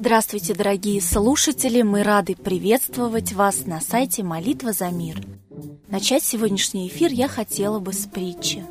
Здравствуйте, 0.00 0.54
дорогие 0.54 0.98
слушатели! 1.02 1.82
Мы 1.82 2.02
рады 2.02 2.34
приветствовать 2.34 3.34
вас 3.34 3.66
на 3.66 3.82
сайте 3.82 4.22
«Молитва 4.22 4.72
за 4.72 4.88
мир». 4.88 5.20
Начать 5.88 6.22
сегодняшний 6.22 6.88
эфир 6.88 7.12
я 7.12 7.28
хотела 7.28 7.80
бы 7.80 7.92
с 7.92 8.06
притчи. 8.06 8.64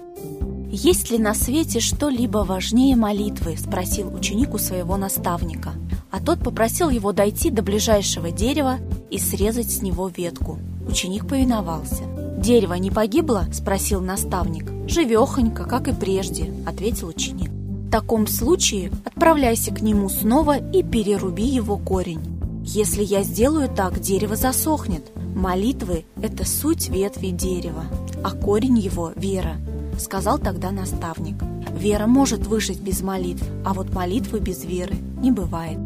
«Есть 0.71 1.11
ли 1.11 1.19
на 1.19 1.35
свете 1.35 1.81
что-либо 1.81 2.39
важнее 2.39 2.95
молитвы?»– 2.95 3.55
спросил 3.59 4.11
ученик 4.11 4.55
у 4.55 4.57
своего 4.57 4.97
наставника. 4.97 5.73
А 6.09 6.19
тот 6.19 6.39
попросил 6.39 6.89
его 6.89 7.11
дойти 7.11 7.51
до 7.51 7.61
ближайшего 7.61 8.31
дерева 8.31 8.79
и 9.11 9.19
срезать 9.19 9.71
с 9.71 9.83
него 9.83 10.07
ветку. 10.07 10.57
Ученик 10.87 11.27
повиновался. 11.27 12.05
«Дерево 12.39 12.73
не 12.73 12.89
погибло?»– 12.89 13.45
спросил 13.53 14.01
наставник. 14.01 14.71
«Живехонько, 14.89 15.65
как 15.65 15.89
и 15.89 15.93
прежде»,– 15.93 16.51
ответил 16.65 17.09
ученик. 17.09 17.48
В 17.89 17.91
таком 17.91 18.27
случае 18.27 18.91
отправляйся 19.03 19.73
к 19.73 19.81
нему 19.81 20.09
снова 20.09 20.59
и 20.59 20.83
переруби 20.83 21.45
его 21.45 21.75
корень. 21.75 22.21
Если 22.63 23.03
я 23.03 23.23
сделаю 23.23 23.67
так, 23.67 23.99
дерево 23.99 24.35
засохнет. 24.35 25.11
Молитвы– 25.35 26.05
это 26.21 26.45
суть 26.45 26.89
ветви 26.89 27.29
дерева, 27.29 27.85
а 28.23 28.29
корень 28.33 28.77
его– 28.77 29.11
вера, 29.15 29.55
сказал 29.97 30.37
тогда 30.37 30.69
наставник. 30.69 31.37
Вера 31.75 32.05
может 32.05 32.45
выжить 32.45 32.79
без 32.79 33.01
молитв, 33.01 33.43
а 33.65 33.73
вот 33.73 33.91
молитвы 33.91 34.39
без 34.39 34.63
веры 34.65 34.93
не 35.19 35.31
бывает. 35.31 35.79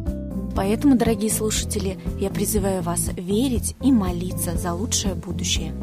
Поэтому, 0.57 0.97
дорогие 0.97 1.31
слушатели, 1.31 1.97
я 2.19 2.29
призываю 2.29 2.83
вас 2.83 3.11
верить 3.15 3.77
и 3.81 3.93
молиться 3.93 4.57
за 4.57 4.73
лучшее 4.73 5.15
будущее. 5.15 5.73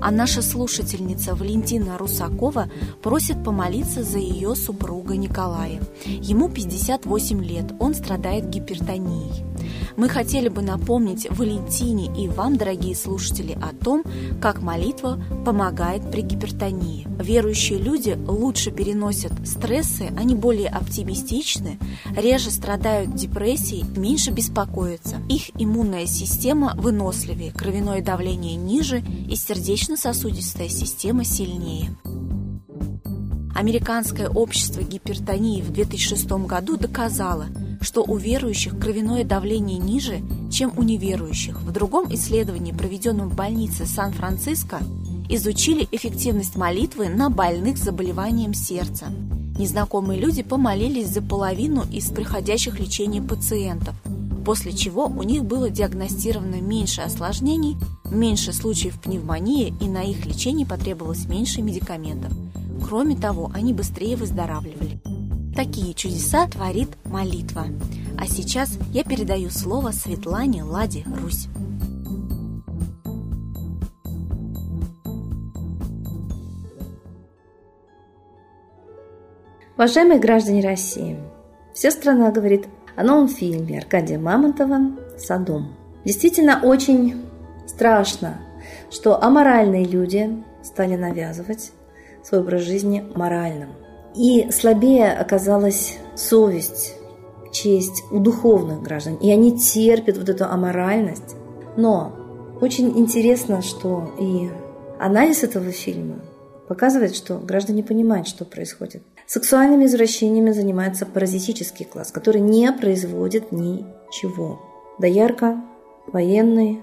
А 0.00 0.10
наша 0.10 0.42
слушательница 0.42 1.34
Валентина 1.34 1.98
Русакова 1.98 2.70
просит 3.02 3.42
помолиться 3.42 4.02
за 4.02 4.18
ее 4.18 4.54
супруга 4.54 5.16
Николая. 5.16 5.80
Ему 6.04 6.48
58 6.48 7.44
лет, 7.44 7.72
он 7.80 7.94
страдает 7.94 8.48
гипертонией. 8.48 9.47
Мы 9.98 10.08
хотели 10.08 10.48
бы 10.48 10.62
напомнить 10.62 11.26
Валентине 11.28 12.06
и 12.16 12.28
вам, 12.28 12.56
дорогие 12.56 12.94
слушатели, 12.94 13.58
о 13.60 13.74
том, 13.74 14.04
как 14.40 14.62
молитва 14.62 15.20
помогает 15.44 16.08
при 16.12 16.20
гипертонии. 16.20 17.04
Верующие 17.20 17.80
люди 17.80 18.16
лучше 18.28 18.70
переносят 18.70 19.32
стрессы, 19.44 20.12
они 20.16 20.36
более 20.36 20.68
оптимистичны, 20.68 21.80
реже 22.16 22.52
страдают 22.52 23.16
депрессией, 23.16 23.84
меньше 23.98 24.30
беспокоятся. 24.30 25.16
Их 25.28 25.50
иммунная 25.58 26.06
система 26.06 26.74
выносливее, 26.76 27.50
кровяное 27.50 28.00
давление 28.00 28.54
ниже 28.54 29.02
и 29.28 29.34
сердечно-сосудистая 29.34 30.68
система 30.68 31.24
сильнее. 31.24 31.90
Американское 33.52 34.28
общество 34.28 34.80
гипертонии 34.80 35.60
в 35.60 35.72
2006 35.72 36.30
году 36.46 36.76
доказало– 36.76 37.46
что 37.80 38.02
у 38.02 38.16
верующих 38.16 38.78
кровяное 38.78 39.24
давление 39.24 39.78
ниже, 39.78 40.20
чем 40.50 40.72
у 40.76 40.82
неверующих. 40.82 41.60
В 41.62 41.70
другом 41.70 42.12
исследовании, 42.14 42.72
проведенном 42.72 43.28
в 43.28 43.34
больнице 43.34 43.86
Сан-Франциско, 43.86 44.80
изучили 45.28 45.86
эффективность 45.92 46.56
молитвы 46.56 47.08
на 47.08 47.30
больных 47.30 47.78
заболеванием 47.78 48.54
сердца. 48.54 49.06
Незнакомые 49.58 50.20
люди 50.20 50.42
помолились 50.42 51.08
за 51.08 51.20
половину 51.20 51.84
из 51.90 52.06
приходящих 52.10 52.78
лечения 52.78 53.20
пациентов, 53.20 53.94
после 54.44 54.72
чего 54.72 55.06
у 55.06 55.22
них 55.22 55.44
было 55.44 55.68
диагностировано 55.68 56.60
меньше 56.60 57.02
осложнений, 57.02 57.76
меньше 58.04 58.52
случаев 58.52 59.00
пневмонии 59.00 59.74
и 59.80 59.88
на 59.88 60.02
их 60.02 60.24
лечение 60.24 60.66
потребовалось 60.66 61.26
меньше 61.26 61.60
медикаментов. 61.60 62.32
Кроме 62.82 63.16
того, 63.16 63.50
они 63.52 63.74
быстрее 63.74 64.16
выздоравливали. 64.16 65.00
Такие 65.58 65.92
чудеса 65.92 66.46
творит 66.46 66.90
молитва. 67.04 67.64
А 68.16 68.26
сейчас 68.28 68.78
я 68.92 69.02
передаю 69.02 69.50
слово 69.50 69.90
Светлане 69.90 70.62
Ладе 70.62 71.02
Русь. 71.20 71.48
Уважаемые 79.74 80.20
граждане 80.20 80.62
России, 80.62 81.18
вся 81.74 81.90
страна 81.90 82.30
говорит 82.30 82.68
о 82.94 83.02
новом 83.02 83.26
фильме 83.26 83.80
Аркадия 83.80 84.20
Мамонтова 84.20 84.92
«Садом». 85.18 85.74
Действительно 86.04 86.60
очень 86.62 87.26
страшно, 87.66 88.40
что 88.92 89.20
аморальные 89.20 89.86
люди 89.86 90.40
стали 90.62 90.94
навязывать 90.94 91.72
свой 92.22 92.42
образ 92.42 92.62
жизни 92.62 93.04
моральным– 93.16 93.70
и 94.18 94.50
слабее 94.50 95.12
оказалась 95.12 95.96
совесть, 96.16 96.94
честь 97.52 98.02
у 98.10 98.18
духовных 98.18 98.82
граждан. 98.82 99.14
И 99.16 99.30
они 99.30 99.56
терпят 99.56 100.18
вот 100.18 100.28
эту 100.28 100.44
аморальность. 100.44 101.36
Но 101.76 102.12
очень 102.60 102.98
интересно, 102.98 103.62
что 103.62 104.12
и 104.18 104.50
анализ 104.98 105.44
этого 105.44 105.70
фильма 105.70 106.16
показывает, 106.66 107.14
что 107.14 107.38
граждане 107.38 107.84
понимают, 107.84 108.26
что 108.26 108.44
происходит. 108.44 109.02
Сексуальными 109.26 109.86
извращениями 109.86 110.50
занимается 110.50 111.06
паразитический 111.06 111.86
класс, 111.86 112.10
который 112.10 112.40
не 112.40 112.70
производит 112.72 113.52
ничего. 113.52 114.60
Доярка, 114.98 115.62
военный, 116.08 116.80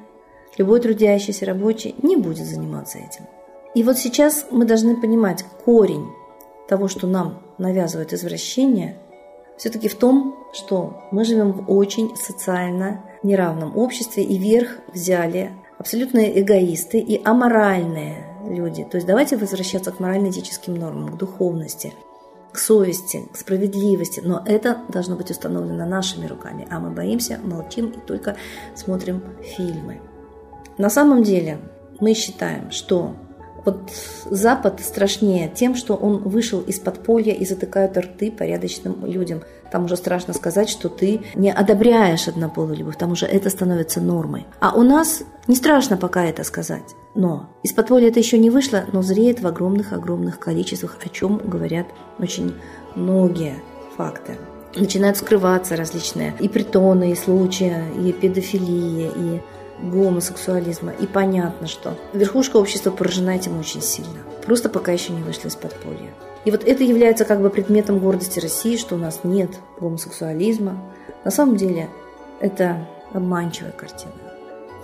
любой 0.57 0.79
трудящийся 0.79 1.45
рабочий 1.45 1.95
не 2.01 2.15
будет 2.15 2.47
заниматься 2.47 2.97
этим. 2.97 3.25
И 3.73 3.83
вот 3.83 3.97
сейчас 3.97 4.45
мы 4.51 4.63
должны 4.63 4.95
понимать 4.95 5.43
корень 5.65 6.07
того, 6.67 6.87
что 6.87 7.07
нам 7.07 7.41
навязывают 7.57 8.13
извращения, 8.13 8.97
все-таки 9.57 9.87
в 9.87 9.95
том, 9.95 10.35
что 10.53 11.03
мы 11.11 11.23
живем 11.23 11.51
в 11.53 11.71
очень 11.71 12.15
социально 12.15 13.03
неравном 13.23 13.77
обществе, 13.77 14.23
и 14.23 14.37
верх 14.37 14.77
взяли 14.93 15.51
абсолютные 15.77 16.41
эгоисты 16.41 16.99
и 16.99 17.21
аморальные 17.23 18.25
люди. 18.49 18.83
То 18.83 18.97
есть 18.97 19.07
давайте 19.07 19.37
возвращаться 19.37 19.91
к 19.91 19.99
морально-этическим 19.99 20.75
нормам, 20.75 21.13
к 21.13 21.17
духовности, 21.17 21.93
к 22.51 22.57
совести, 22.57 23.23
к 23.31 23.37
справедливости. 23.37 24.21
Но 24.23 24.41
это 24.45 24.81
должно 24.89 25.15
быть 25.15 25.31
установлено 25.31 25.85
нашими 25.85 26.27
руками, 26.27 26.67
а 26.69 26.79
мы 26.79 26.91
боимся, 26.91 27.39
молчим 27.43 27.87
и 27.87 27.99
только 27.99 28.35
смотрим 28.75 29.23
фильмы. 29.41 30.01
На 30.77 30.89
самом 30.89 31.23
деле 31.23 31.59
мы 31.99 32.13
считаем, 32.13 32.71
что 32.71 33.15
вот 33.65 33.91
Запад 34.29 34.79
страшнее 34.79 35.51
тем, 35.53 35.75
что 35.75 35.95
он 35.95 36.19
вышел 36.19 36.61
из 36.61 36.79
подполья 36.79 37.33
и 37.33 37.45
затыкают 37.45 37.97
рты 37.97 38.31
порядочным 38.31 39.05
людям. 39.05 39.41
Там 39.71 39.85
уже 39.85 39.97
страшно 39.97 40.33
сказать, 40.33 40.69
что 40.69 40.89
ты 40.89 41.21
не 41.33 41.51
одобряешь 41.51 42.27
однополую 42.27 42.77
любовь, 42.77 42.97
там 42.97 43.11
уже 43.11 43.25
это 43.25 43.49
становится 43.49 43.99
нормой. 43.99 44.45
А 44.59 44.75
у 44.75 44.83
нас 44.83 45.23
не 45.47 45.55
страшно 45.55 45.97
пока 45.97 46.25
это 46.25 46.43
сказать. 46.43 46.95
Но 47.15 47.49
из 47.63 47.73
подполья 47.73 48.09
это 48.09 48.19
еще 48.19 48.37
не 48.37 48.49
вышло, 48.49 48.85
но 48.93 49.01
зреет 49.01 49.41
в 49.41 49.47
огромных-огромных 49.47 50.39
количествах, 50.39 50.97
о 51.03 51.09
чем 51.09 51.37
говорят 51.37 51.87
очень 52.19 52.53
многие 52.95 53.55
факты 53.97 54.37
начинают 54.77 55.17
скрываться 55.17 55.75
различные 55.75 56.33
и 56.39 56.49
притоны, 56.49 57.11
и 57.11 57.15
случаи, 57.15 57.73
и 58.05 58.11
педофилии, 58.11 59.11
и 59.15 59.41
гомосексуализма. 59.85 60.91
И 60.91 61.07
понятно, 61.07 61.67
что 61.67 61.97
верхушка 62.13 62.57
общества 62.57 62.91
поражена 62.91 63.31
этим 63.31 63.59
очень 63.59 63.81
сильно. 63.81 64.19
Просто 64.45 64.69
пока 64.69 64.91
еще 64.91 65.13
не 65.13 65.21
вышла 65.21 65.47
из 65.47 65.55
подполья. 65.55 66.13
И 66.45 66.51
вот 66.51 66.63
это 66.63 66.83
является 66.83 67.25
как 67.25 67.41
бы 67.41 67.49
предметом 67.49 67.99
гордости 67.99 68.39
России, 68.39 68.77
что 68.77 68.95
у 68.95 68.97
нас 68.97 69.21
нет 69.23 69.51
гомосексуализма. 69.79 70.77
На 71.23 71.31
самом 71.31 71.55
деле 71.55 71.89
это 72.39 72.87
обманчивая 73.13 73.71
картина. 73.71 74.13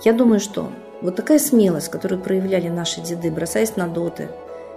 Я 0.04 0.12
думаю, 0.12 0.40
что 0.40 0.70
вот 1.00 1.16
такая 1.16 1.38
смелость, 1.38 1.90
которую 1.90 2.20
проявляли 2.20 2.68
наши 2.68 3.00
деды, 3.00 3.30
бросаясь 3.30 3.76
на 3.76 3.86
доты, 3.86 4.28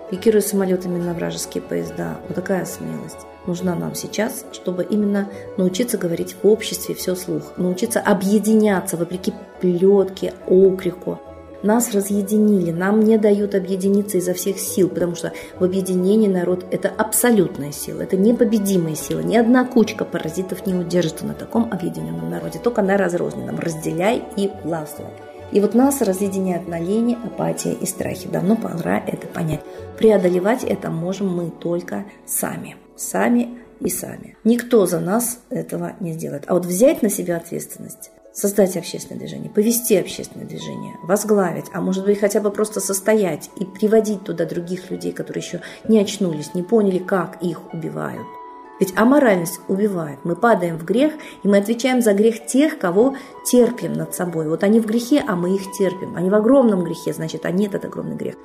пикируя 0.10 0.42
самолетами 0.42 0.98
на 0.98 1.14
вражеские 1.14 1.62
поезда, 1.62 2.18
вот 2.28 2.36
такая 2.36 2.66
смелость 2.66 3.26
нужна 3.48 3.76
нам 3.76 3.96
сейчас, 3.96 4.46
чтобы 4.52 4.84
именно 4.84 5.30
научиться 5.58 5.98
говорить 5.98 6.36
в 6.42 6.48
обществе 6.48 6.96
все 6.96 7.16
слух, 7.16 7.54
научиться 7.58 8.00
объединяться 8.00 8.98
вопреки 8.98 9.34
плетке, 9.62 10.34
окрику. 10.48 11.20
Нас 11.64 11.96
разъединили, 11.96 12.72
нам 12.72 13.00
не 13.00 13.18
дают 13.18 13.56
объединиться 13.56 14.18
изо 14.20 14.36
всех 14.36 14.60
сил, 14.60 14.88
потому 14.88 15.16
что 15.16 15.34
в 15.58 15.64
объединении 15.64 16.28
народ– 16.28 16.64
это 16.72 16.90
абсолютная 16.90 17.72
сила, 17.72 18.04
это 18.04 18.18
непобедимая 18.18 18.94
сила. 18.94 19.22
Ни 19.22 19.36
одна 19.36 19.66
кучка 19.66 20.06
паразитов 20.06 20.68
не 20.68 20.76
удержится 20.76 21.26
на 21.26 21.34
таком 21.34 21.72
объединенном 21.72 22.30
народе, 22.30 22.60
только 22.64 22.84
на 22.84 22.98
разрозненном. 22.98 23.58
Разделяй 23.58 24.24
и 24.36 24.52
властвуй. 24.64 25.08
И 25.52 25.60
вот 25.62 25.74
нас 25.74 26.02
разъединяют 26.02 26.68
на 26.68 26.80
лени, 26.80 27.18
апатия 27.24 27.74
и 27.74 27.86
страхи. 27.86 28.28
Давно 28.28 28.56
пора 28.56 29.04
это 29.06 29.28
понять. 29.28 29.62
Преодолевать 29.98 30.64
это 30.64 30.90
можем 30.90 31.36
мы 31.36 31.50
только 31.50 32.06
сами 32.26 32.76
сами 32.96 33.58
и 33.80 33.90
сами. 33.90 34.38
Никто 34.44 34.86
за 34.86 35.00
нас 35.00 35.40
этого 35.50 35.94
не 36.00 36.14
сделает. 36.14 36.46
А 36.48 36.54
вот 36.54 36.66
взять 36.66 37.02
на 37.02 37.10
себя 37.10 37.38
ответственность, 37.38 38.12
создать 38.34 38.76
общественное 38.78 39.20
движение, 39.20 39.50
повести 39.50 39.96
общественное 39.96 40.48
движение, 40.48 40.96
возглавить, 41.04 41.66
а 41.74 41.82
может 41.82 42.06
быть 42.06 42.20
хотя 42.20 42.40
бы 42.42 42.52
просто 42.52 42.80
состоять 42.80 43.50
и 43.60 43.66
приводить 43.66 44.24
туда 44.24 44.46
других 44.46 44.90
людей, 44.92 45.12
которые 45.12 45.44
еще 45.44 45.62
не 45.88 46.00
очнулись, 46.00 46.54
не 46.54 46.64
поняли, 46.64 47.00
как 47.00 47.42
их 47.42 47.74
убивают, 47.74 48.26
Ведь 48.80 48.98
аморальность 48.98 49.60
убивает. 49.68 50.20
Мы 50.24 50.36
падаем 50.36 50.78
в 50.78 50.84
грех, 50.84 51.14
и 51.44 51.48
мы 51.48 51.58
отвечаем 51.58 52.02
за 52.02 52.14
грех 52.14 52.46
тех, 52.46 52.78
кого 52.78 53.16
терпим 53.46 53.94
над 53.94 54.14
собой. 54.14 54.50
Вот 54.50 54.64
они 54.64 54.80
в 54.80 54.86
грехе, 54.86 55.24
а 55.26 55.36
мы 55.36 55.56
их 55.56 55.72
терпим. 55.72 56.16
Они 56.16 56.30
в 56.30 56.36
огромном 56.36 56.84
грехе, 56.84 57.14
значит, 57.14 57.46
они 57.46 57.68
этот 57.68 57.86
огромный 57.86 58.16
грех 58.16 58.36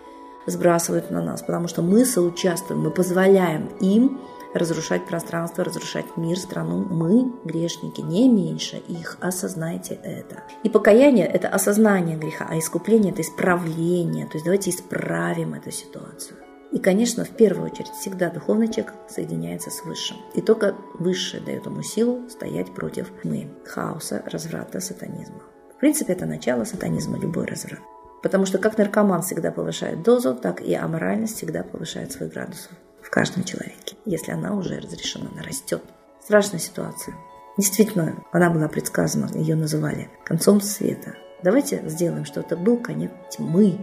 сбрасывают 0.46 1.10
на 1.10 1.20
нас, 1.22 1.42
потому 1.42 1.68
что 1.68 1.82
мы 1.82 2.04
соучаствуем, 2.04 2.82
мы 2.82 2.90
позволяем 2.90 3.68
им 3.80 4.20
разрушать 4.54 5.06
пространство, 5.06 5.64
разрушать 5.64 6.16
мир, 6.16 6.36
страну. 6.36 6.84
Мы, 6.90 7.32
грешники, 7.44 8.00
не 8.00 8.28
меньше 8.28 8.78
их. 8.88 9.16
Осознайте 9.20 9.94
это. 10.02 10.42
И 10.64 10.68
покаяние– 10.68 11.26
это 11.32 11.48
осознание 11.48 12.16
греха, 12.16 12.46
а 12.48 12.58
искупление– 12.58 13.12
это 13.12 13.22
исправление. 13.22 14.26
То 14.26 14.34
есть 14.34 14.44
давайте 14.44 14.70
исправим 14.70 15.54
эту 15.54 15.70
ситуацию. 15.70 16.36
И, 16.72 16.78
конечно, 16.78 17.24
в 17.24 17.30
первую 17.30 17.70
очередь 17.70 17.90
всегда 17.90 18.30
духовный 18.30 18.68
человек 18.68 18.94
соединяется 19.08 19.70
с 19.70 19.84
высшим. 19.84 20.18
И 20.34 20.40
только 20.40 20.76
высшее 20.98 21.42
дает 21.42 21.66
ему 21.66 21.82
силу 21.82 22.28
стоять 22.28 22.72
против 22.72 23.10
мы, 23.24 23.50
хаоса, 23.66 24.22
разврата, 24.26 24.80
сатанизма. 24.80 25.42
В 25.76 25.80
принципе, 25.80 26.12
это 26.12 26.26
начало 26.26 26.64
сатанизма, 26.64 27.18
любой 27.18 27.46
разврат. 27.46 27.80
Потому 28.22 28.46
что 28.46 28.58
как 28.58 28.78
наркоман 28.78 29.22
всегда 29.22 29.50
повышает 29.50 30.02
дозу, 30.02 30.34
так 30.34 30.60
и 30.60 30.74
аморальность 30.74 31.36
всегда 31.36 31.62
повышает 31.62 32.12
свой 32.12 32.28
градус 32.28 32.68
в 33.02 33.10
каждом 33.10 33.44
человеке. 33.44 33.96
Если 34.04 34.30
она 34.30 34.54
уже 34.54 34.78
разрешена, 34.78 35.30
она 35.32 35.42
растет. 35.42 35.82
Страшная 36.22 36.60
ситуация. 36.60 37.16
Действительно, 37.56 38.22
она 38.30 38.50
была 38.50 38.68
предсказана, 38.68 39.28
ее 39.34 39.56
называли 39.56 40.10
концом 40.24 40.60
света. 40.60 41.14
Давайте 41.42 41.82
сделаем, 41.88 42.24
что 42.24 42.40
это 42.40 42.56
был 42.56 42.76
конец 42.76 43.10
тьмы, 43.30 43.78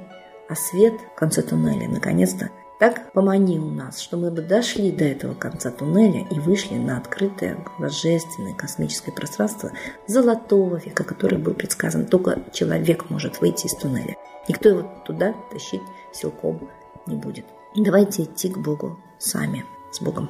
а 0.48 0.56
свет 0.56 0.94
в 0.94 1.20
конце 1.20 1.42
туннеля 1.42 1.90
наконец-то 1.90 2.52
так 2.80 3.12
поманил 3.12 3.66
нас, 3.66 4.00
что 4.00 4.18
мы 4.18 4.30
бы 4.32 4.42
дошли 4.42 4.92
до 4.92 5.04
этого 5.04 5.34
конца 5.34 5.72
туннеля 5.72 6.28
и 6.30 6.40
вышли 6.40 6.76
на 6.76 6.98
открытое 6.98 7.58
божественное 7.80 8.54
космическое 8.54 9.12
пространство 9.12 9.72
золотого 10.06 10.78
века, 10.78 11.04
который 11.04 11.40
был 11.40 11.54
предсказан. 11.54 12.06
Только 12.06 12.44
человек 12.54 13.10
может 13.10 13.42
выйти 13.42 13.66
из 13.66 13.76
туннеля. 13.76 14.16
Никто 14.48 14.70
его 14.70 14.90
туда 15.06 15.34
тащить 15.52 15.82
силком 16.14 16.70
не 17.08 17.16
будет. 17.16 17.46
Давайте 17.76 18.24
идти 18.24 18.50
к 18.50 18.58
Богу 18.58 19.00
сами, 19.20 19.66
с 19.92 20.02
Богом. 20.02 20.30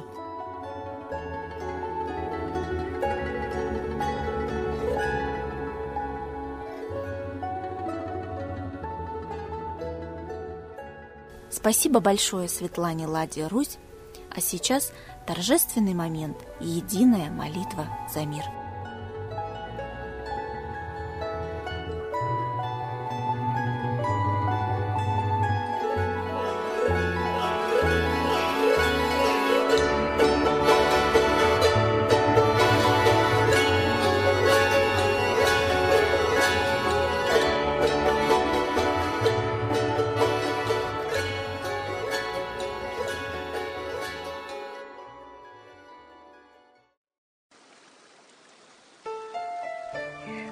Спасибо 11.58 11.98
большое 11.98 12.48
Светлане 12.48 13.08
Ладе 13.08 13.48
Русь. 13.48 13.78
А 14.30 14.40
сейчас 14.40 14.92
торжественный 15.26 15.92
момент– 15.92 16.36
единая 16.60 17.32
молитва 17.32 17.88
за 18.14 18.24
мир– 18.24 18.44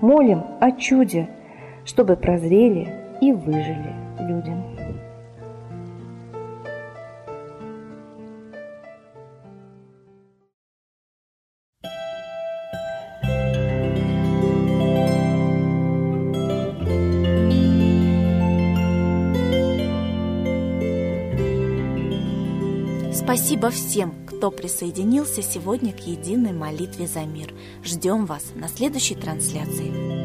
молим 0.00 0.42
о 0.60 0.72
чуде, 0.72 1.28
чтобы 1.84 2.16
прозрели 2.16 2.88
и 3.20 3.32
выжили 3.32 3.92
люди. 4.20 4.52
Спасибо 23.12 23.70
всем, 23.70 24.23
кто 24.44 24.50
присоединился 24.50 25.40
сегодня 25.40 25.90
к 25.94 26.00
единой 26.00 26.52
молитве 26.52 27.06
за 27.06 27.20
мир. 27.20 27.54
Ждем 27.82 28.26
вас 28.26 28.52
на 28.54 28.68
следующей 28.68 29.14
трансляции. 29.14 30.23